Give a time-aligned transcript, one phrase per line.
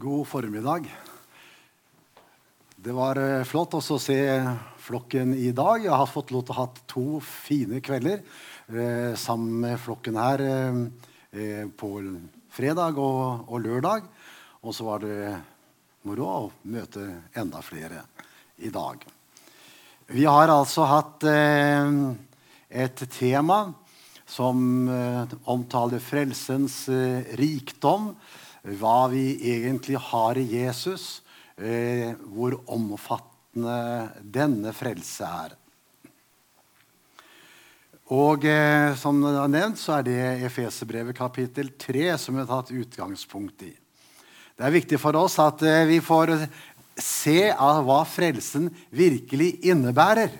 [0.00, 0.96] God formiddag.
[2.76, 4.16] Det var eh, flott å se
[4.80, 5.82] flokken i dag.
[5.84, 10.44] Jeg har fått lov til å ha to fine kvelder eh, sammen med flokken her
[10.46, 10.80] eh,
[11.36, 11.90] eh, på
[12.48, 14.08] fredag og, og, lørdag.
[14.64, 15.36] Og så var det
[16.08, 17.04] moro å møte
[17.36, 18.00] enda flere
[18.56, 19.04] i dag.
[20.16, 21.96] Vi har altså hatt eh,
[22.88, 23.66] et tema
[24.24, 26.86] som eh, omtaler frelsens
[27.36, 28.14] rikdom
[28.62, 31.22] hva vi egentlig har i Jesus,
[31.56, 35.56] eh, hvor omfattende denne frelse er.
[38.10, 40.18] Og eh, som det er nevnt, så er det
[40.48, 43.72] Efeserbrevet kapittel 3 som vi har tatt utgangspunkt i.
[44.58, 46.34] Det er viktig for oss at eh, vi får
[47.00, 50.34] se hva frelsen virkelig innebærer.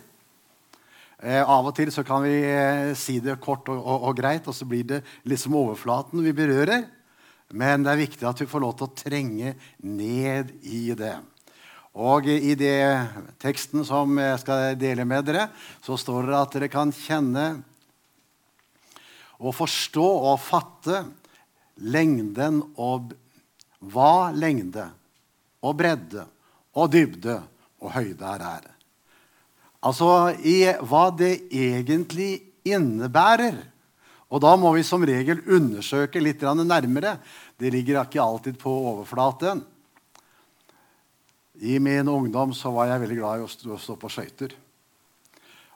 [1.20, 4.47] Eh, av og til så kan vi eh, si det kort og, og, og, greit,
[4.48, 6.87] og så blir det liksom overflaten vi berører.
[7.51, 11.17] Men det er viktig at vi får lov til å trenge ned i det.
[11.98, 12.79] Og i det
[13.42, 15.48] teksten som jeg skal dele med dere,
[15.83, 17.48] så står det at dere kan kjenne
[19.41, 21.03] og forstå og fatte
[21.81, 23.15] lengden og
[23.81, 24.85] hva lengde
[25.64, 26.27] og bredde
[26.77, 27.41] og dybde
[27.81, 28.69] og høyde her er.
[29.81, 32.37] Altså i hva det egentlig
[32.69, 33.57] innebærer
[34.31, 37.17] og da må vi som regel undersøke litt nærmere.
[37.59, 39.64] Det ligger ikke alltid på overflaten.
[41.61, 44.55] I min ungdom var jeg veldig glad i å stå, på skøyter.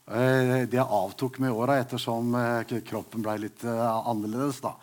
[0.07, 4.63] Eh, det avtok med åra ettersom eh, kroppen ble litt eh, annerledes.
[4.63, 4.77] da.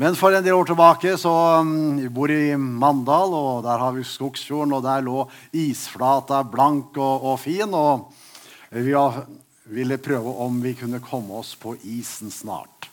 [0.00, 1.34] Men for en del år tilbake så
[1.66, 4.74] mm, Vi bor i Mandal, og der har vi Skogsfjorden.
[4.78, 7.76] Og der lå isflata blank og, og fin.
[7.76, 8.08] Og
[8.72, 8.96] vi
[9.76, 12.88] ville prøve om vi kunne komme oss på isen snart.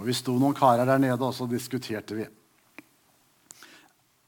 [0.00, 2.24] Og Vi sto noen karer der nede, og så diskuterte vi.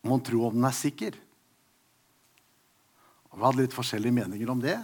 [0.05, 1.17] Mon tro om den er sikker?
[3.33, 4.77] Og Vi hadde litt forskjellige meninger om det.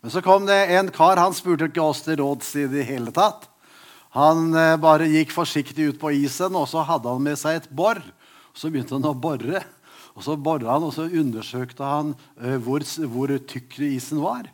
[0.00, 1.20] Men så kom det en kar.
[1.20, 3.44] Han spurte ikke oss til råds i det hele tatt.
[4.16, 7.68] Han eh, bare gikk forsiktig ut på isen, og så hadde han med seg et
[7.68, 8.00] bor.
[8.56, 9.60] Så begynte han å bore.
[10.16, 12.80] Og Så bora han, og så undersøkte han eh, hvor,
[13.12, 14.48] hvor tykk isen var.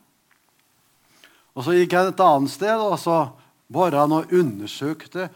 [1.54, 3.20] Og Så gikk han et annet sted, og så
[3.72, 5.28] bare han og undersøkte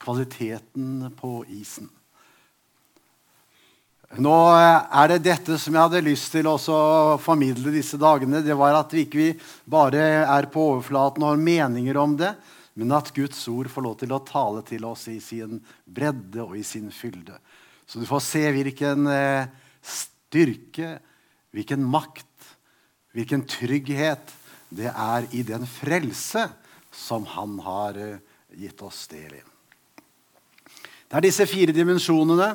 [0.00, 1.88] kvaliteten på isen.
[4.18, 6.56] Nå er det dette som jeg hadde lyst til å
[7.22, 8.40] formidle disse dagene.
[8.42, 9.26] Det var at vi ikke
[9.70, 12.32] bare er på overflaten og har meninger om det,
[12.74, 16.56] men at Guds ord får lov til å tale til oss i sin bredde og
[16.58, 17.38] i sin fylde.
[17.86, 19.46] Så du får se hvilken eh,
[19.78, 20.96] styrke,
[21.54, 22.26] hvilken makt,
[23.14, 24.34] hvilken trygghet
[24.74, 26.48] det er i den frelse
[26.92, 28.18] som han har eh,
[28.58, 29.42] gitt oss del i.
[31.10, 32.52] Det er disse fire dimensjonene.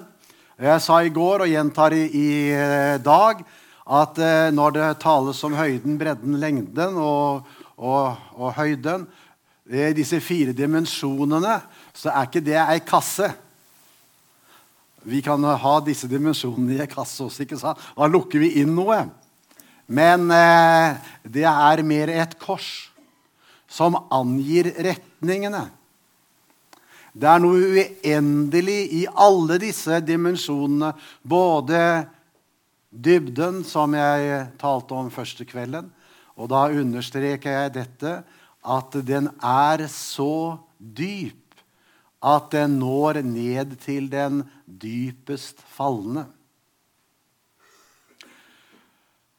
[0.55, 3.41] Jeg sa i går og gjentar i, i eh, dag
[3.85, 9.07] at eh, når det tales om høyden, bredden, lengden og, og, og høyden
[9.65, 11.55] Disse fire dimensjonene,
[11.89, 13.31] så er ikke det ei kasse.
[15.09, 17.41] Vi kan ha disse dimensjonene i ei kasse også.
[17.41, 17.81] ikke sant?
[17.97, 18.99] Da lukker vi inn noe.
[19.89, 22.91] Men eh, det er mer et kors
[23.75, 25.65] som angir retningene.
[27.15, 30.91] Det er noe uendelig i alle disse dimensjonene.
[31.23, 31.79] Både
[32.91, 35.87] dybden, som jeg talte om første kvelden,
[36.35, 38.17] og da understreker jeg dette
[38.65, 41.41] at den er så dyp
[42.25, 46.25] at den når ned til den dypest falne.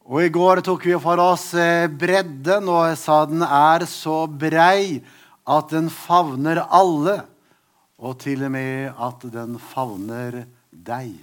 [0.07, 4.21] Og I går tok vi for oss eh, bredden, og jeg sa den er så
[4.31, 5.01] brei
[5.43, 7.25] at den favner alle.
[7.99, 11.17] Og til og med at den favner deg.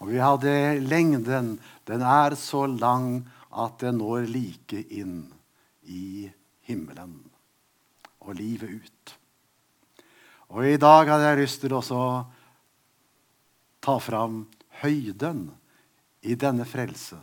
[0.00, 0.52] Og vi hadde
[0.84, 1.54] lengden.
[1.88, 5.30] Den er så lang at den når like inn
[5.88, 6.28] i
[6.68, 7.16] himmelen
[8.20, 9.14] og livet ut.
[10.52, 12.04] Og i dag hadde jeg lyst til å
[13.80, 14.42] ta fram
[14.82, 15.46] høyden
[16.22, 17.16] i denne frelse,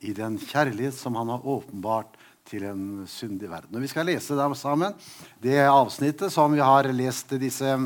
[0.00, 2.16] i den kjærlighet som han har åpenbart
[2.48, 3.74] til en syndig verden.
[3.76, 4.94] Og Vi skal lese det sammen,
[5.40, 7.76] det avsnittet som vi har lest disse,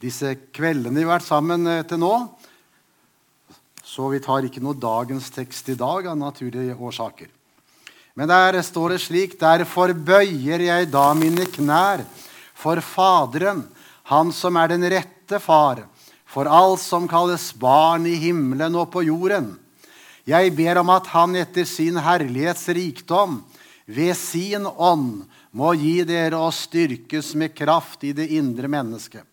[0.00, 2.12] disse kveldene vi har vært sammen eh, til nå.
[3.82, 7.32] Så vi tar ikke noe dagens tekst i dag av naturlige årsaker.
[8.14, 12.04] Men der står det slik.: Derfor bøyer jeg da mine knær
[12.54, 13.66] for Faderen,
[14.08, 15.82] Han som er den rette far,
[16.28, 19.54] for alt som kalles barn i himmelen og på jorden.
[20.28, 23.40] Jeg ber om at Han etter sin herlighets rikdom
[23.88, 25.24] ved sin ånd
[25.56, 29.24] må gi dere å styrkes med kraft i det indre mennesket.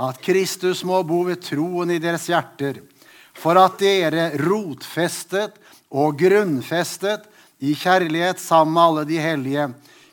[0.00, 2.78] at Kristus må bo ved troen i deres hjerter,
[3.34, 5.58] for at dere, rotfestet
[5.90, 7.26] og grunnfestet
[7.60, 9.66] i kjærlighet sammen med alle de hellige,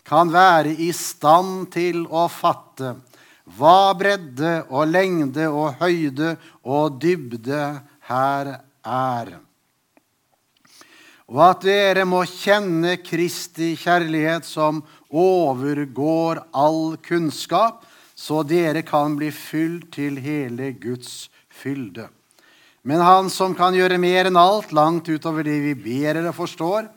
[0.03, 2.97] kan være i stand til å fatte
[3.55, 6.35] hva bredde og lengde og høyde
[6.67, 7.61] og dybde
[8.09, 8.49] her
[8.83, 9.37] er.
[11.27, 14.79] Og at dere må kjenne Kristi kjærlighet som
[15.11, 17.83] overgår all kunnskap,
[18.15, 22.07] så dere kan bli fylt til hele Guds fylde.
[22.87, 26.87] Men Han som kan gjøre mer enn alt, langt utover det vi ber eller forstår,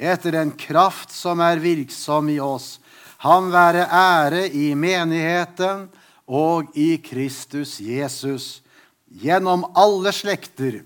[0.00, 2.78] etter den kraft som er virksom i oss,
[3.24, 5.86] han være ære i menigheten
[6.28, 8.60] og i Kristus Jesus,
[9.08, 10.82] gjennom alle slekter,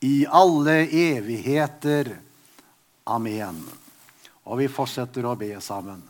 [0.00, 2.14] i alle evigheter.
[3.04, 3.60] Amen.
[4.48, 6.00] Og vi fortsetter å be sammen.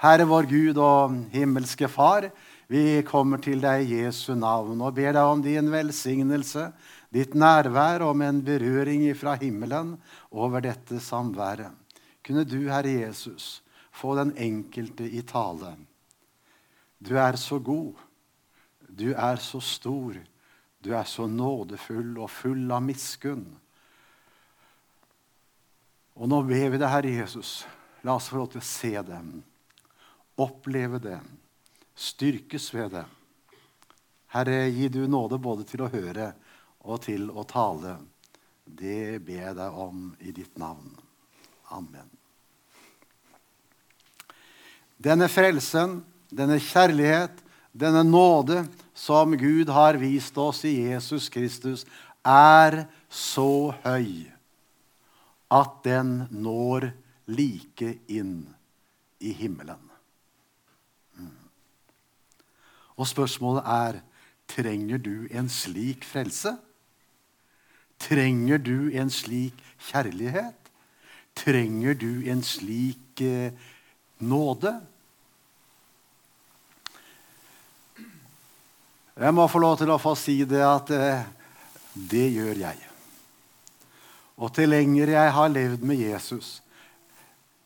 [0.00, 2.30] Herre vår Gud og himmelske Far,
[2.68, 6.70] vi kommer til deg i Jesu navn og ber deg om din velsignelse,
[7.12, 9.96] ditt nærvær, om en berøring fra himmelen
[10.32, 11.72] over dette samværet.
[12.24, 13.58] Kunne du, Herre Jesus,
[13.98, 15.74] få den enkelte i tale.
[16.98, 17.98] Du er så god.
[18.88, 20.18] Du er så stor.
[20.84, 23.48] Du er så nådefull og full av miskunn.
[26.18, 27.60] Og nå ber vi deg, Herre Jesus,
[28.02, 29.36] la oss få lov til å se dem,
[30.38, 31.28] oppleve dem
[31.98, 33.04] styrkes ved det.
[34.26, 36.30] Herre, gi du nåde både til å høre
[36.86, 37.96] og til å tale.
[38.64, 40.94] Det ber jeg deg om i ditt navn.
[41.74, 42.17] Amen.
[44.98, 46.00] Denne frelsen,
[46.30, 47.34] denne kjærlighet,
[47.72, 48.64] denne nåde
[48.98, 51.86] som Gud har vist oss i Jesus Kristus,
[52.26, 54.26] er så høy
[55.54, 56.90] at den når
[57.30, 58.42] like inn
[59.20, 59.88] i himmelen.
[62.98, 64.00] Og spørsmålet er
[64.50, 66.56] trenger du en slik frelse?
[68.02, 69.54] Trenger du en slik
[69.90, 70.72] kjærlighet?
[71.38, 73.54] Trenger du en slik eh,
[74.18, 74.72] nåde?
[79.18, 81.24] Jeg må få lov til å få si det at eh,
[81.98, 82.84] det gjør jeg.
[84.38, 86.58] Og til lenger jeg har levd med Jesus,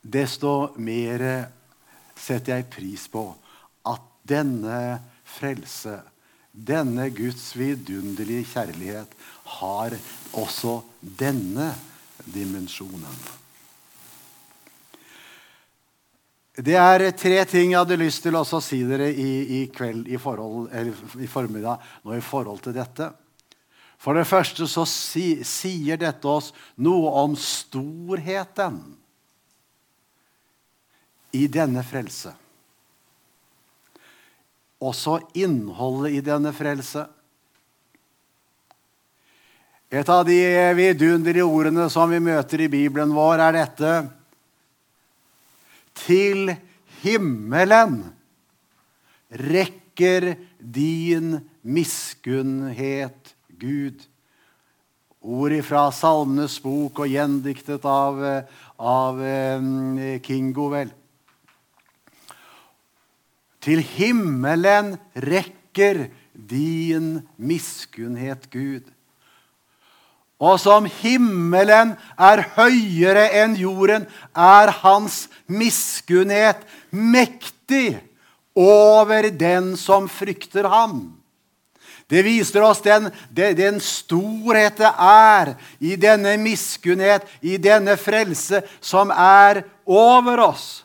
[0.01, 1.25] desto mer
[2.17, 3.27] setter jeg pris på
[3.89, 4.79] at denne
[5.29, 5.99] frelse,
[6.53, 9.13] denne Guds vidunderlige kjærlighet,
[9.61, 9.99] har
[10.33, 11.69] også denne
[12.25, 13.42] dimensjonen.
[16.53, 20.19] Det er tre ting jeg hadde lyst til å si dere i, i kveld i,
[20.21, 20.69] forhold,
[21.23, 23.09] i, formiddag nå i forhold til dette.
[24.03, 28.83] For det første så si, sier dette oss noe om storheten
[31.33, 32.35] i denne frelse
[34.83, 37.05] også innholdet i denne frelse.
[39.93, 40.39] Et av de
[40.77, 43.93] vidunderlige ordene som vi møter i Bibelen vår, er dette
[45.97, 46.55] Til
[47.03, 48.01] himmelen
[49.33, 54.01] rekker din miskunnhet, Gud.
[55.23, 58.19] Ord fra Salmenes bok og gjendiktet av,
[58.83, 60.91] av eh, Kingo, vel.
[63.63, 68.89] Til himmelen rekker din miskunnhet, Gud.
[70.43, 78.01] Og som himmelen er høyere enn jorden, er hans miskunnhet mektig
[78.59, 81.13] over den som frykter ham.
[82.11, 88.61] Det viser oss den, den, den storhet det er i denne miskunnhet, i denne frelse,
[88.83, 90.83] som er over oss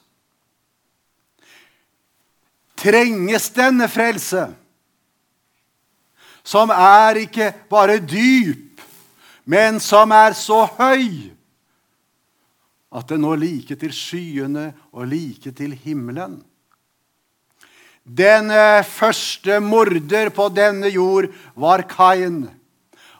[2.77, 4.45] trenges denne frelse,
[6.47, 8.66] som er ikke bare dyp,
[9.47, 11.31] men som er så høy
[12.91, 16.39] at den når like til skyene og like til himmelen.
[18.07, 21.27] Den eh, første morder på denne jord
[21.59, 22.45] var Kain.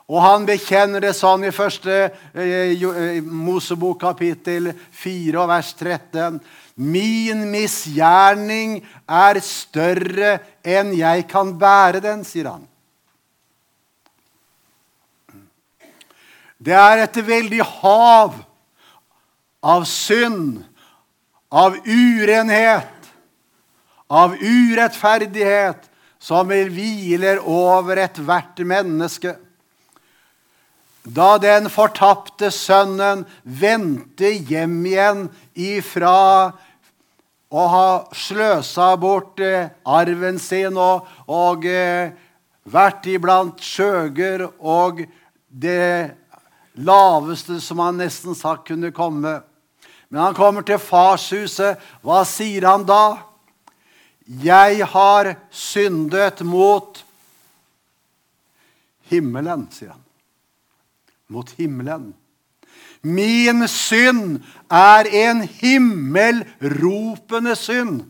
[0.08, 1.96] Og han bekjenner det sånn i første
[2.32, 6.40] eh, eh Mosebok kapittel 4 vers 13.
[6.76, 12.64] Min misgjerning er større enn jeg kan bære den, sier han.
[16.58, 18.34] Det er et veldig hav
[19.62, 20.64] av synd,
[21.50, 23.10] av urenhet,
[24.10, 25.86] av urettferdighet,
[26.18, 29.36] som hviler over ethvert menneske.
[31.08, 36.16] Da den fortapte sønnen vendte hjem igjen ifra
[37.48, 42.10] å ha sløsa bort eh, arven sin og, og eh,
[42.68, 45.06] vært iblant skjøger og
[45.48, 46.12] det
[46.74, 49.40] laveste som han nesten sagt kunne komme.
[50.08, 51.78] Men han kommer til farshuset.
[52.02, 53.18] Hva sier han da?
[54.28, 57.04] Jeg har syndet mot
[59.08, 60.04] himmelen, sier han.
[61.28, 62.12] Mot himmelen.
[63.02, 64.40] Min synd
[64.72, 68.02] er en himmelropende synd.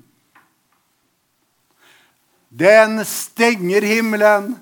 [2.49, 4.57] Den stenger himmelen.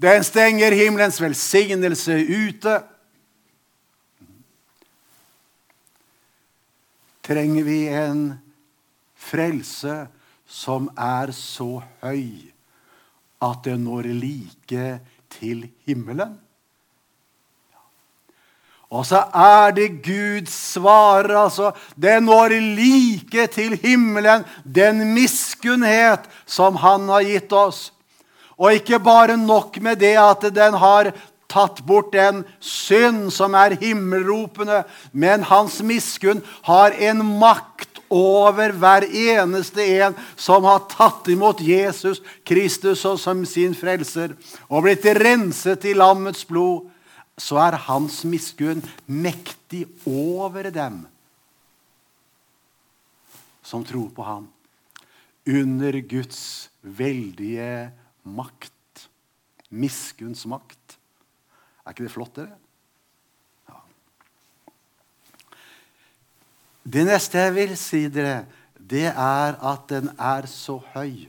[0.00, 2.82] Den stenger himmelens velsignelse ute.
[7.24, 8.24] Trenger vi en
[9.16, 10.04] frelse
[10.44, 12.50] som er så høy
[13.44, 14.88] at det når like
[15.32, 16.36] til himmelen?
[18.94, 21.72] Og så er det Gud svarer, altså.
[21.96, 27.88] Det når like til himmelen, den miskunnhet som Han har gitt oss.
[28.54, 31.10] Og ikke bare nok med det at den har
[31.54, 34.82] tatt bort den synd som er himmelropende,
[35.12, 42.20] men hans miskunn har en makt over hver eneste en som har tatt imot Jesus
[42.46, 44.34] Kristus som sin frelser
[44.68, 46.90] og blitt renset i lammets blod
[47.40, 51.02] så er hans miskunn mektig over dem
[53.64, 54.46] som tror på ham.
[55.48, 57.90] Under Guds veldige
[58.22, 59.08] makt.
[59.70, 60.83] Miskunns makt.
[61.84, 62.56] Er ikke det flott, dere?
[63.68, 63.80] Ja.
[66.96, 68.44] Det neste jeg vil si dere,
[68.78, 71.26] det er at den er så høy.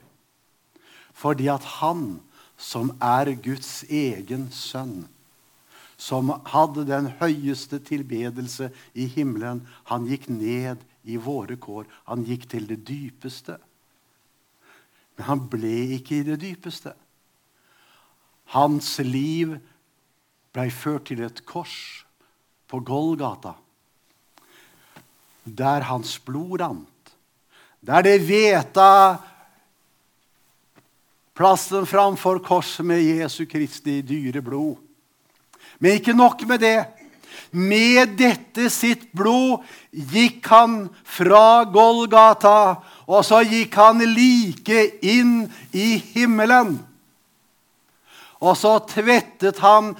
[1.16, 2.18] Fordi at han
[2.56, 5.06] som er Guds egen sønn,
[5.96, 9.62] som hadde den høyeste tilbedelse i himmelen.
[9.88, 11.86] Han gikk ned i våre kår.
[12.10, 13.56] Han gikk til det dypeste.
[15.16, 16.92] Men han ble ikke i det dypeste.
[18.52, 19.56] Hans liv
[20.56, 21.76] ble ført til et kors
[22.66, 23.52] på Golgata,
[25.44, 27.12] der hans blod rant.
[27.86, 29.18] Der det hveta
[31.36, 34.80] plassen framfor korset med Jesu Kristi dyre blod.
[35.78, 36.80] Men ikke nok med det.
[37.52, 39.60] Med dette sitt blod
[39.92, 45.44] gikk han fra Golgata, og så gikk han like inn
[45.76, 46.78] i himmelen.
[48.40, 49.94] Og så tvettet han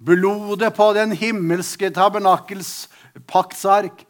[0.00, 2.88] blodet på den himmelske tabernakels
[3.28, 4.04] paktsark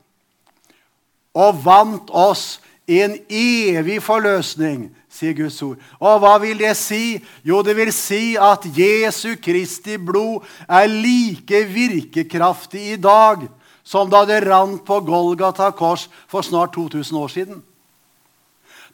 [1.34, 5.78] og vant oss en evig forløsning sier Guds ord.
[6.02, 7.18] Og hva vil det si?
[7.46, 13.46] Jo, det vil si at Jesu Kristi blod er like virkekraftig i dag
[13.86, 17.62] som da det rant på Golgata kors for snart 2000 år siden.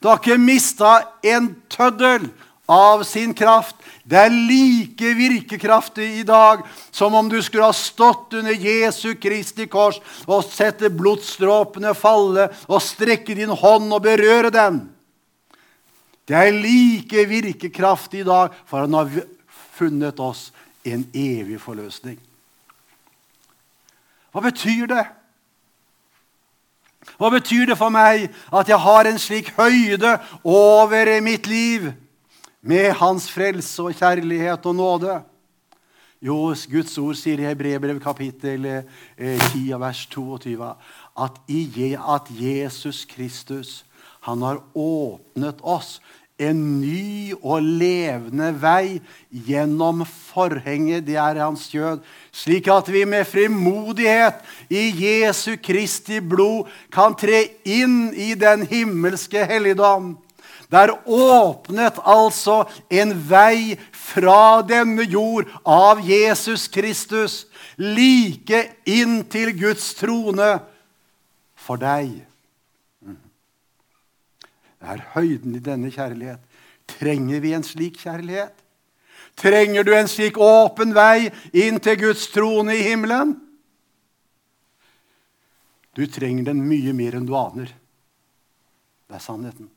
[0.01, 2.29] Du har ikke mista en tøddel
[2.67, 3.75] av sin kraft.
[4.03, 9.69] Det er like virkekraftig i dag som om du skulle ha stått under Jesu Kristi
[9.71, 14.83] kors og sett blodstråpene falle og strekke din hånd og berøre den.
[16.27, 19.11] Det er like virkekraftig i dag, for han har
[19.77, 20.49] funnet oss
[20.83, 22.17] en evig forløsning.
[24.35, 25.05] Hva betyr det?
[27.15, 31.87] Hva betyr det for meg at jeg har en slik høyde over mitt liv
[32.61, 35.17] med Hans frelse og kjærlighet og nåde?
[36.21, 38.63] Jo, Guds ord sier i Hebrebrev kapittel
[39.17, 43.83] 10 eh, vers 22 at, at Jesus Kristus
[44.25, 45.99] han har åpnet oss
[46.37, 48.99] en ny og levende vei
[49.29, 56.69] gjennom forhenget, det er hans kjød, slik at vi med frimodighet i Jesu Kristi blod
[56.93, 60.15] kan tre inn i den himmelske helligdom.
[60.71, 67.45] Der åpnet altså en vei fra denne jord av Jesus Kristus,
[67.79, 70.57] like inn til Guds trone
[71.55, 72.17] for deg.
[74.77, 76.43] Det er høyden i denne kjærlighet.
[76.87, 78.53] Trenger vi en slik kjærlighet?
[79.37, 83.35] Trenger du en slik åpen vei inn til Guds trone i himmelen?
[85.97, 87.71] Du trenger den mye mer enn du aner.
[89.07, 89.71] Det er sannheten.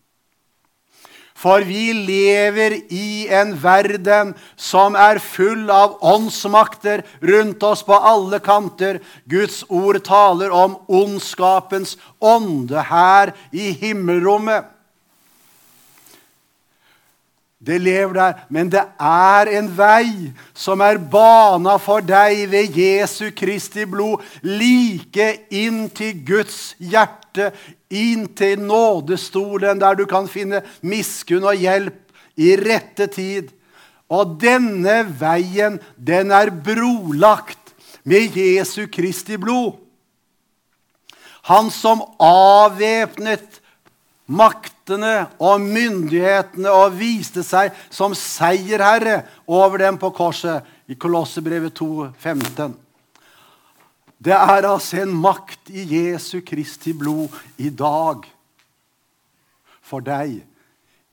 [1.40, 8.42] For vi lever i en verden som er full av åndsmakter rundt oss på alle
[8.44, 8.98] kanter.
[9.24, 14.68] Guds ord taler om ondskapens ånde her i himmelrommet.
[17.60, 18.32] Det lever der.
[18.48, 25.28] Men det er en vei som er bana for deg ved Jesu Kristi blod, like
[25.52, 27.50] inn til Guds hjerte,
[27.90, 31.98] inn til nådestolen, der du kan finne miskunn og hjelp
[32.40, 33.50] i rette tid.
[34.10, 39.78] Og denne veien, den er brolagt med Jesu Kristi blod.
[41.50, 43.60] Han som avvæpnet
[44.30, 51.90] maktene og myndighetene og viste seg som seierherre over dem på korset i Kolossebrevet 2,
[52.18, 52.76] 15.
[54.20, 58.26] Det er altså en makt i Jesu Kristi blod i dag
[59.80, 60.42] for deg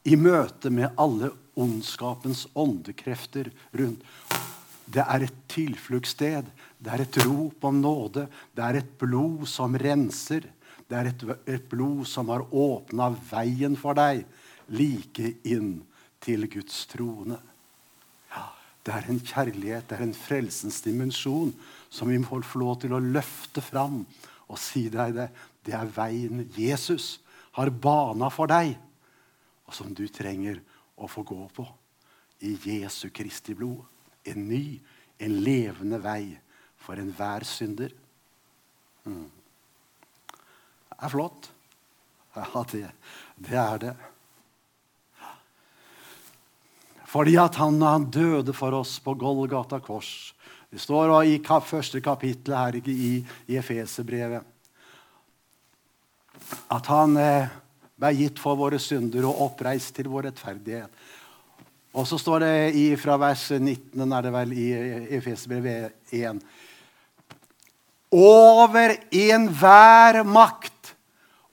[0.07, 3.47] i møte med alle ondskapens åndekrefter
[3.79, 4.03] rundt.
[4.91, 6.51] Det er et tilfluktssted.
[6.83, 8.25] Det er et rop om nåde.
[8.51, 10.43] Det er et blod som renser.
[10.87, 14.23] Det er et, et blod som har åpna veien for deg
[14.67, 15.77] like inn
[16.23, 17.39] til Guds trone.
[18.35, 18.47] Ja,
[18.83, 21.55] det er en kjærlighet, det er en frelsens dimensjon
[21.89, 24.01] som vi må få lov til å løfte fram
[24.47, 25.29] og si deg det.
[25.65, 27.17] Det er veien Jesus
[27.57, 28.75] har bana for deg,
[29.67, 30.61] og som du trenger
[30.97, 31.65] å få gå på
[32.47, 33.81] i Jesu Kristi blod.
[34.27, 34.77] En ny,
[35.17, 36.37] en levende vei
[36.83, 37.93] for enhver synder.
[39.07, 39.25] Mm.
[40.27, 41.49] Det er flott.
[42.37, 42.83] Ja, det,
[43.41, 43.95] det er det.
[47.07, 50.35] Fordi at han, han, døde for oss på Golgata kors.
[50.67, 54.43] Det står i første kapittel her i, i Efeserbrevet
[56.71, 57.47] at han eh,
[57.97, 60.91] ble gitt for våre synder og oppreist til vår rettferdighet.
[61.97, 64.67] Og så står det fra vers 19 er det vel i
[65.17, 66.43] Efeserbrevet 1
[68.13, 70.93] Over enhver makt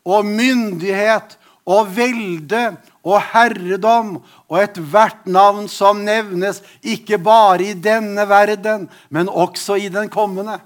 [0.04, 2.62] og myndighet og velde
[3.04, 4.18] og herredom
[4.50, 10.58] og ethvert navn som nevnes, ikke bare i denne verden, men også i den kommende.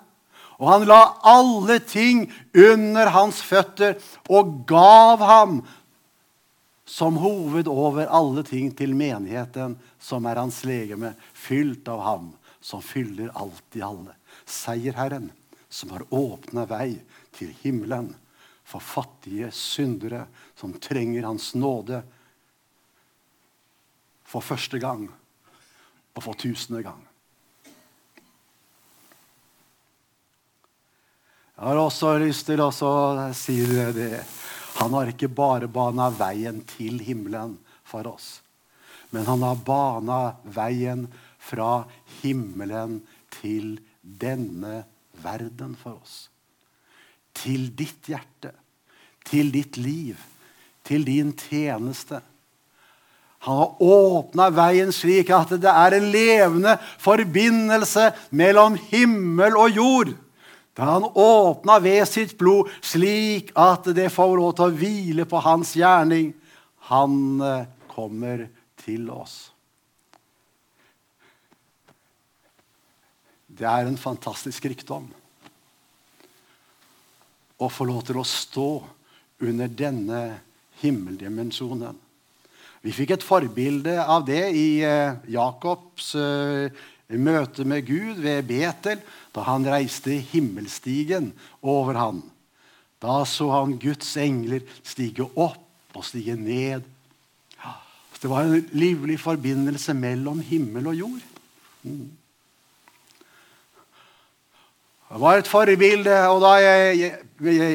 [0.58, 5.60] Og han la alle ting under hans føtter og gav ham
[6.88, 12.30] som hoved over alle ting til menigheten, som er hans legeme, fylt av ham
[12.60, 14.16] som fyller alt i alle.
[14.48, 15.28] Seierherren,
[15.68, 16.96] som har åpna vei
[17.36, 18.10] til himmelen
[18.68, 20.26] for fattige syndere
[20.58, 22.02] som trenger hans nåde
[24.26, 25.06] for første gang
[26.18, 27.04] og for tusende gang.
[31.58, 32.70] Jeg har også lyst til å
[33.34, 33.56] si
[33.94, 34.22] det.
[34.78, 38.40] Han har ikke bare bana veien til himmelen for oss,
[39.10, 41.06] men han har bana veien
[41.42, 41.84] fra
[42.20, 43.00] himmelen
[43.40, 44.84] til denne
[45.22, 46.28] verden for oss.
[47.34, 48.52] Til ditt hjerte,
[49.26, 50.18] til ditt liv,
[50.88, 52.22] til din tjeneste.
[53.46, 60.10] Han har åpna veien slik at det er en levende forbindelse mellom himmel og jord.
[60.74, 65.42] Da han åpna ved sitt blod, slik at det får lov til å hvile på
[65.42, 66.32] hans gjerning.
[66.90, 68.46] Han eh, kommer
[68.82, 69.50] til oss.
[73.48, 75.08] Det er en fantastisk rikdom
[77.58, 78.68] å få lov til å stå
[79.42, 80.20] under denne
[80.82, 81.96] himmeldimensjonen.
[82.84, 86.70] Vi fikk et forbilde av det i eh, Jakobs eh,
[87.18, 89.00] møte med Gud ved Betel,
[89.34, 92.22] da han reiste himmelstigen over han.
[93.02, 96.86] Da så han Guds engler stige opp og stige ned.
[98.18, 101.26] Det var en livlig forbindelse mellom himmel og jord.
[105.08, 106.16] Det var et forbilde.
[106.28, 106.58] Og da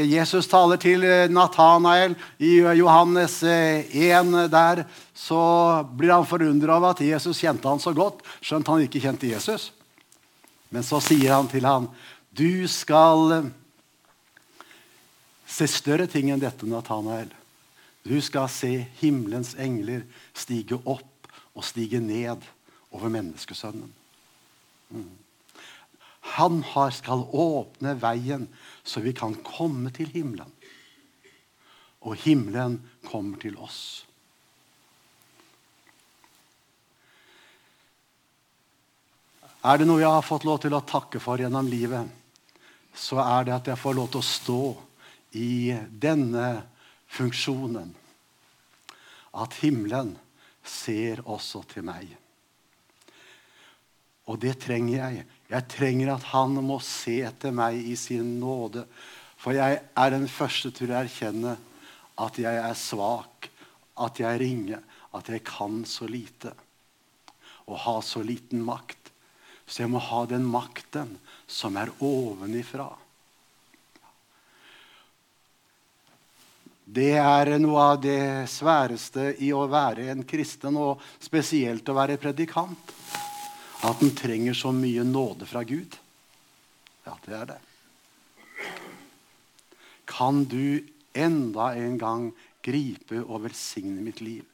[0.05, 5.39] Jesus taler til Natanael i Johannes 1 eh, der, så
[5.97, 9.71] blir han forundra over at Jesus kjente han så godt, skjønt han ikke kjente Jesus.
[10.69, 11.89] Men så sier han til ham,
[12.33, 13.49] 'Du skal eh,
[15.47, 17.33] se større ting enn dette, Natanael.'
[18.03, 22.41] 'Du skal se himmelens engler stige opp og stige ned
[22.91, 23.93] over menneskesønnen.'
[24.93, 25.22] Mm.
[26.23, 28.47] Han skal åpne veien
[28.83, 30.51] så vi kan komme til himmelen.
[32.03, 34.05] Og himmelen kommer til oss.
[39.63, 42.09] Er det noe jeg har fått lov til å takke for gjennom livet,
[42.93, 44.63] så er det at jeg får lov til å stå
[45.39, 46.47] i denne
[47.07, 47.93] funksjonen.
[49.39, 50.11] At himmelen
[50.63, 52.11] ser også til meg.
[54.27, 55.23] Og det trenger jeg.
[55.53, 58.87] Jeg trenger at han må se etter meg i sin nåde.
[59.37, 61.57] For jeg er den første til å erkjenne
[62.23, 63.49] at jeg er svak,
[64.01, 64.79] at jeg er ringe,
[65.13, 66.55] at jeg kan så lite.
[67.69, 69.11] Og ha så liten makt.
[69.67, 71.15] Så jeg må ha den makten
[71.47, 72.89] som er ovenifra.
[76.83, 82.19] Det er noe av det sværeste i å være en kristen, og spesielt å være
[82.21, 82.91] predikant.
[83.83, 85.97] At en trenger så mye nåde fra Gud.
[87.03, 87.59] Ja, det er det.
[90.07, 92.29] Kan du enda en gang
[92.63, 94.45] gripe og velsigne mitt liv?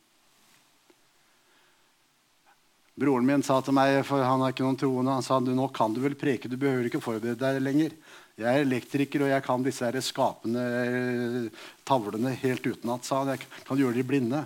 [2.99, 5.93] Broren min sa til meg, for han er ikke noen troende, han sa nå kan
[5.95, 7.93] du vel preke, du behøver ikke forberede deg lenger.
[8.39, 13.05] Jeg er elektriker, og jeg kan disse skapende eh, tavlene helt utenat.
[13.07, 13.33] sa han.
[13.35, 14.41] Jeg kan gjøre de blinde.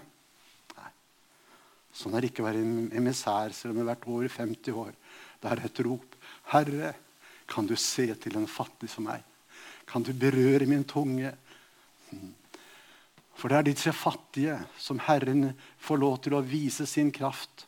[1.93, 2.63] Sånn er ikke å være
[2.97, 4.93] emissær selv om jeg har vært over 50 år.
[5.43, 6.15] Det er et rop.
[6.53, 6.93] Herre,
[7.49, 9.21] kan du se til en fattig som meg?
[9.89, 11.33] Kan du berøre min tunge?
[13.37, 15.51] For det er disse fattige som Herren
[15.83, 17.67] får lov til å vise sin kraft.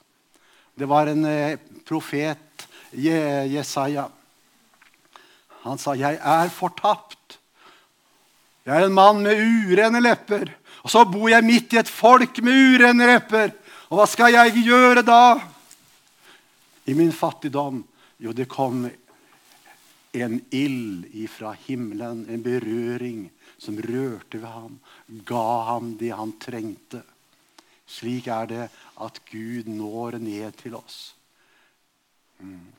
[0.76, 4.10] Det var en eh, profet, Jesaja.
[5.66, 7.38] Han sa, 'Jeg er fortapt'.
[8.66, 10.50] Jeg er en mann med urene lepper.
[10.84, 13.52] Og så bor jeg midt i et folk med urene lepper.
[13.90, 15.38] Og hva skal jeg gjøre da?
[16.90, 17.84] I min fattigdom
[18.22, 18.86] Jo, det kom
[20.16, 23.26] en ild ifra himmelen, en berøring
[23.60, 24.78] som rørte ved ham,
[25.28, 27.02] ga ham det han trengte.
[27.86, 28.64] Slik er det
[29.04, 31.16] at Gud når ned til oss.
[32.40, 32.72] Mm.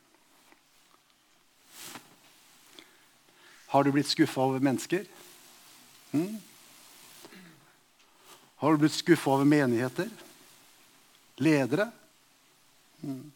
[3.68, 5.04] Har du blitt skuffa over mennesker?
[6.16, 6.40] Mm?
[8.56, 10.08] Har du blitt skuffa over menigheter?
[11.36, 11.90] Ledere?
[13.00, 13.32] Mm.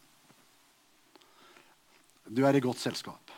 [2.31, 3.33] Du er i godt selskap.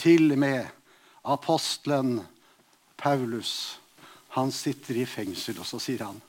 [0.00, 0.66] Til og med
[1.28, 2.18] apostelen
[3.00, 3.78] Paulus
[4.34, 6.20] han sitter i fengsel, og så sier han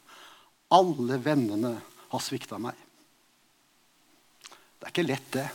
[0.71, 1.75] alle vennene
[2.11, 2.77] har svikta meg.
[4.79, 5.47] Det er ikke lett, det.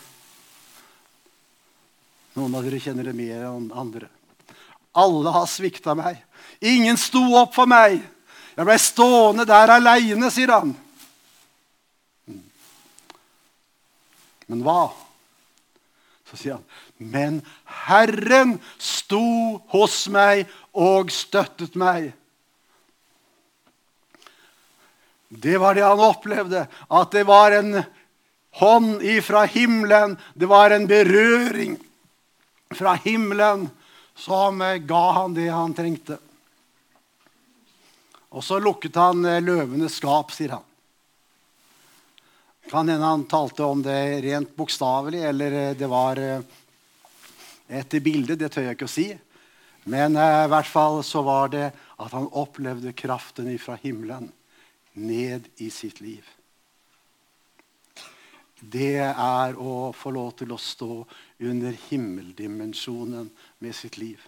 [2.37, 4.11] Noen av dere kjenner det mer enn andre.
[4.97, 6.21] Alle har svikta meg.
[6.61, 8.05] Ingen sto opp for meg.
[8.57, 10.73] Jeg ble stående der aleine, sier han.
[14.47, 14.89] Men hva?
[16.27, 16.65] Så sier han,
[16.97, 17.41] men
[17.87, 22.11] Herren sto hos meg og støttet meg.
[25.29, 26.65] Det var det han opplevde.
[26.89, 27.83] At det var en
[28.63, 30.17] hånd ifra himmelen.
[30.35, 31.77] Det var en berøring
[32.75, 33.67] fra himmelen
[34.17, 36.17] som ga han det han trengte.
[38.37, 40.67] Og så lukket han eh, løvenes skap, sier han.
[42.71, 48.37] Kan hende han talte om det rent bokstavelig, eller eh, det var et bilde.
[48.37, 49.11] Det tør jeg ikke å si.
[49.87, 54.33] Men i hvert fall så var det at han opplevde kraften fra himmelen
[54.99, 56.27] ned i sitt liv
[58.61, 61.05] det er å få lov til å stå
[61.45, 63.29] under himmeldimensjonen
[63.61, 64.21] med sitt liv.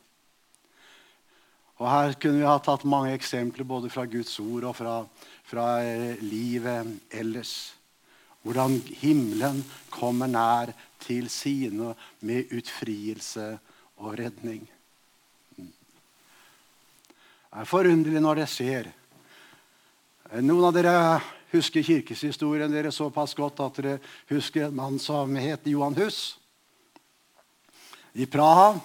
[1.78, 4.94] Og Her kunne vi ha tatt mange eksempler både fra Guds ord og fra,
[5.46, 7.74] fra eh, livet ellers.
[8.42, 9.62] Hvordan himmelen
[9.92, 11.94] kommer nær til sine
[12.26, 13.58] med utfrielse
[14.02, 14.66] og redning.
[17.48, 18.90] Det er forunderlig når det skjer.
[20.44, 20.94] Noen av dere
[21.54, 23.96] husker kirkeshistorien dere såpass godt at dere
[24.28, 26.36] husker en mann som het Johan Hus
[28.18, 28.76] i Praha.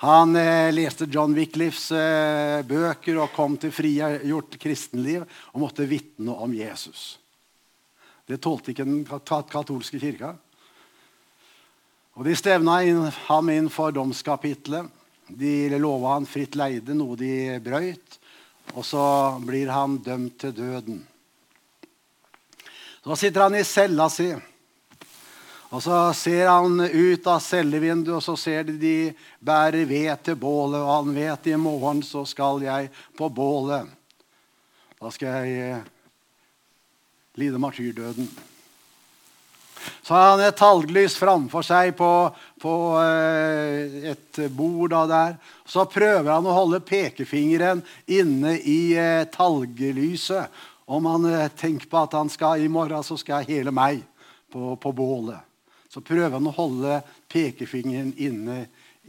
[0.00, 6.32] Han eh, leste John Wickliffs eh, bøker og kom til frigjort kristenliv og måtte vitne
[6.32, 7.18] om Jesus.
[8.24, 10.32] Det tålte ikke den katolske kirka.
[12.16, 14.88] Og De stevna inn, ham inn for domskapitlet.
[15.28, 18.16] De lova han fritt leide, noe de brøyt.
[18.72, 19.04] Og så
[19.44, 21.02] blir han dømt til døden.
[23.04, 24.30] Så sitter han i cella si.
[25.70, 28.94] Og så ser han ut av cellevinduet, og så ser de de
[29.38, 30.80] bærer ved til bålet.
[30.82, 33.86] Og han vet i morgen så skal jeg på bålet.
[35.00, 35.84] Da skal jeg eh,
[37.38, 38.26] lide martyrdøden.
[40.02, 42.10] Så har han et talglys framfor seg på,
[42.60, 45.38] på eh, et bord da der.
[45.64, 47.80] Så prøver han å holde pekefingeren
[48.10, 48.82] inne i
[49.30, 49.30] talgelyset.
[49.38, 50.66] talglyset.
[50.90, 54.02] Om han eh, tenker på at han skal, i morgen så skal hele meg
[54.50, 55.38] på, på bålet,
[55.90, 57.00] så prøver han å holde
[57.32, 58.60] pekefingeren inne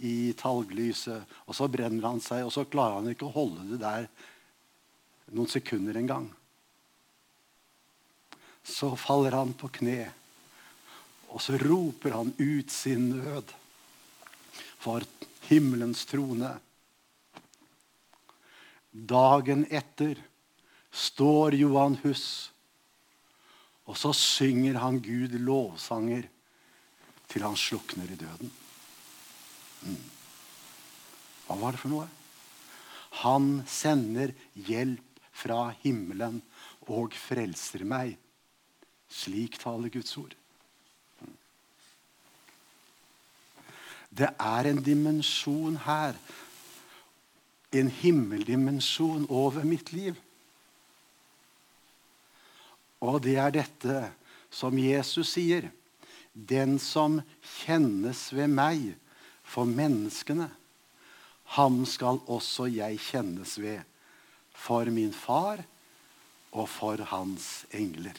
[0.01, 1.27] i talglyset.
[1.45, 4.07] Og så brenner han seg, og så klarer han ikke å holde det der
[5.31, 6.25] noen sekunder engang.
[8.65, 10.09] Så faller han på kne,
[11.29, 13.53] og så roper han ut sin nød
[14.81, 15.05] for
[15.47, 16.55] himmelens trone.
[18.91, 20.17] Dagen etter
[20.91, 22.25] står Johan Hus.
[23.85, 26.27] Og så synger han Gud lovsanger
[27.31, 28.51] til han slukner i døden.
[29.87, 30.09] Mm.
[31.47, 32.09] Hva var det for noe?
[33.23, 36.41] Han sender hjelp fra himmelen
[36.91, 38.17] og frelser meg.
[39.11, 40.35] Slik taler Guds ord.
[44.11, 46.17] Det er en dimensjon her,
[47.71, 50.17] en himmeldimensjon over mitt liv.
[52.99, 54.01] Og det er dette
[54.51, 55.69] som Jesus sier.
[56.33, 57.19] Den som
[57.61, 58.91] kjennes ved meg
[59.43, 60.47] for menneskene,
[61.57, 63.81] ham skal også jeg kjennes ved
[64.55, 65.63] for min far
[66.51, 68.15] og for hans engler.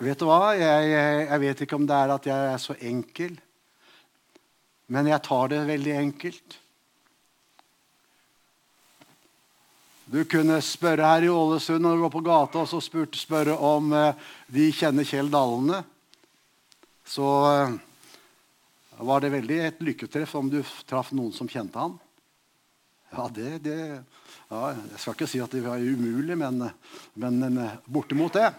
[0.00, 0.54] Vet du hva?
[0.56, 3.34] Jeg, jeg, jeg, vet ikke om det er at jeg er så enkel,
[4.90, 6.56] men jeg tar det veldig enkelt.
[10.10, 13.92] Du kunne spørre her i Ålesund når du går på gata og så spørre om
[13.94, 14.16] eh,
[14.50, 15.84] de kjenner Kjell Dalene.
[17.06, 17.76] Så eh,
[19.06, 20.58] var det veldig et lykketreff om du
[20.90, 21.94] traff noen som kjente han.
[23.12, 26.66] Ja, det, det ja, Jeg skal ikke si at det var umulig, men,
[27.14, 28.50] men, men bortimot det.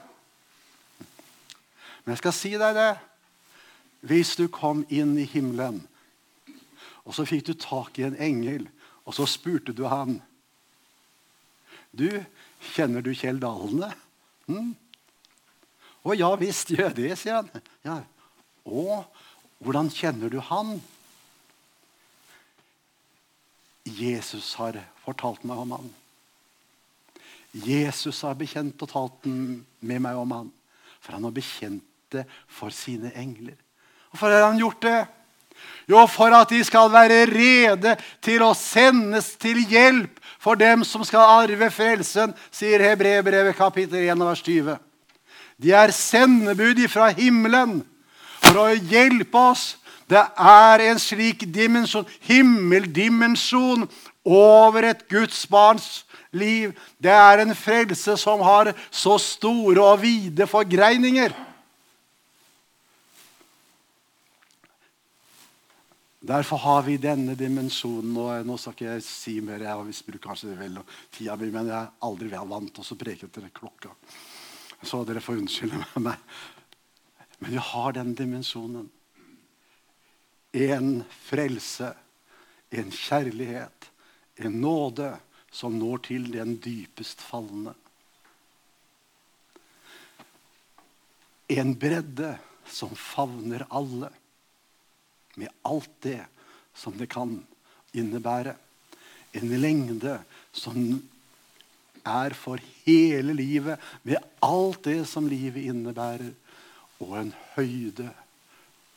[2.05, 2.89] Men jeg skal si deg det.
[4.07, 5.83] Hvis du kom inn i himmelen,
[7.03, 8.69] og så fikk du tak i en engel,
[9.03, 10.21] og så spurte du han
[11.91, 12.07] Du,
[12.73, 13.91] kjenner du Kjell Dalene?
[14.47, 14.71] Hm?
[16.01, 17.65] Å ja visst gjør det, sier han.
[17.85, 17.99] Ja.
[18.65, 19.01] Å,
[19.61, 20.77] hvordan kjenner du han?
[23.85, 25.91] Jesus har fortalt meg om han.
[27.51, 30.51] Jesus har bekjent og talt med meg om han.
[31.01, 33.57] For han har bekjent det for sine engler.
[34.11, 34.99] Hvorfor har han gjort det?
[35.89, 41.03] Jo, for at de skal være rede til å sendes til hjelp for dem som
[41.05, 44.77] skal arve frelsen, sier Hebrebrevet kapittel 1 vers 20.
[45.61, 47.81] De er sendebud fra himmelen
[48.41, 49.65] for å hjelpe oss.
[50.09, 53.85] Det er en slik dimensjon, himmeldimensjon
[54.27, 56.01] over et Guds barns
[56.33, 56.73] liv.
[56.99, 61.31] Det er en frelse som har så store og vide forgreininger.
[66.21, 68.13] Derfor har vi denne dimensjonen.
[68.21, 70.77] og Nå skal ikke jeg si mer, jeg misbruker kanskje vel
[71.09, 73.95] tida mi, men jeg er aldri vant til å preke etter klokka.
[74.85, 76.21] Så dere får unnskylde meg.
[77.41, 78.85] Men vi har den dimensjonen.
[80.53, 80.93] En
[81.25, 81.89] frelse,
[82.69, 83.89] en kjærlighet,
[84.45, 85.15] en nåde
[85.51, 87.73] som når til den dypest falne.
[91.49, 92.35] En bredde
[92.69, 94.13] som favner alle
[95.35, 96.21] med alt det
[96.75, 97.37] som det kan
[97.97, 98.55] innebære.
[99.37, 100.17] En lengde
[100.51, 100.77] som
[102.03, 106.33] er for hele livet, med alt det som livet innebærer.
[107.01, 108.11] Og en høyde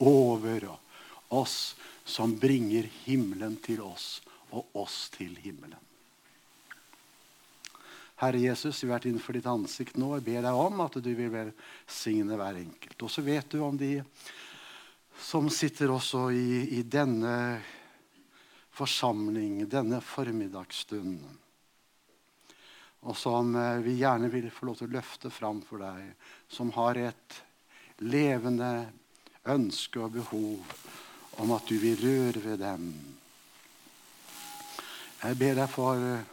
[0.03, 0.69] over
[1.33, 4.21] oss som bringer himmelen til oss,
[4.53, 5.81] og oss til himmelen.
[8.21, 10.13] Herre Jesus, vi har vært innenfor ditt ansikt nå.
[10.17, 12.97] Jeg ber deg om at du vil velsigne hver enkelt.
[13.03, 13.97] Og så vet du om de
[15.19, 17.35] som sitter også i, i denne
[18.75, 21.41] forsamling, denne formiddagsstunden.
[23.05, 26.15] Og som eh, vi gjerne vil få lov til å løfte fram for deg,
[26.49, 27.41] som har et
[28.03, 28.89] levende
[29.53, 30.73] ønske og behov
[31.43, 32.89] om at du vil røre ved dem.
[35.25, 36.25] Jeg ber deg for eh,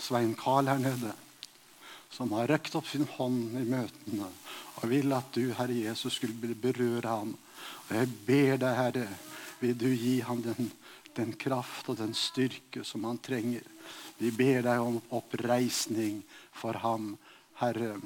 [0.00, 1.14] Svein Karl her nede,
[2.10, 4.28] som har røkt opp sin hånd i møtene
[4.78, 7.34] og vil at du, Herre Jesus, skulle berøre ham
[7.90, 9.06] og jeg ber deg, Herre,
[9.60, 10.70] vil du gi ham den,
[11.16, 13.66] den kraft og den styrke som han trenger.
[14.20, 16.20] Vi ber deg om oppreisning
[16.54, 17.16] for ham,
[17.58, 17.96] Herre.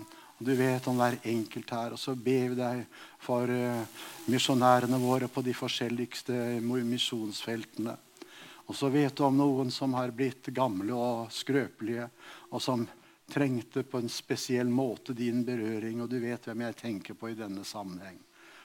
[0.41, 1.95] Du vet om hver enkelt her.
[1.95, 2.81] Og så ber vi deg
[3.23, 3.85] for uh,
[4.33, 7.99] misjonærene våre på de forskjelligste misjonsfeltene.
[8.65, 12.09] Og så vet du om noen som har blitt gamle og skrøpelige,
[12.49, 12.87] og som
[13.31, 16.03] trengte på en spesiell måte din berøring.
[16.03, 18.19] Og du vet hvem jeg tenker på i denne sammenheng.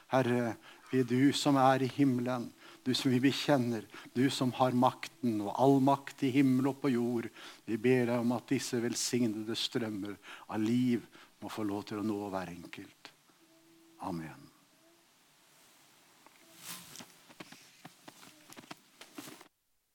[0.09, 0.55] Herre,
[0.89, 2.49] vi du som er i himmelen,
[2.83, 6.93] du som vi bekjenner, du som har makten og all makt i himmel og på
[6.95, 7.29] jord.
[7.69, 10.17] Vi ber deg om at disse velsignede strømmer
[10.49, 11.05] av liv
[11.39, 13.13] må få lov til å nå hver enkelt.
[14.09, 14.48] Amen.